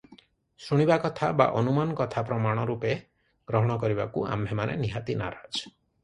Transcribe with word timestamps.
ଶୁଣିବା 0.67 0.95
କଥା 1.01 1.27
ବା 1.41 1.45
ଅନୁମାନ 1.59 1.97
କଥା 1.99 2.23
ପ୍ରମାଣ 2.29 2.63
ରୂପେ 2.69 2.93
ଗ୍ରହଣ 3.51 3.75
କରିବାକୁ 3.83 4.23
ଆମ୍ଭେମାନେ 4.37 4.79
ନିହାତି 4.87 5.17
ନାରାଜ। 5.21 5.55